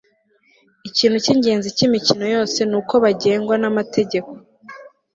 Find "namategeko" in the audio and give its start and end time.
3.61-4.31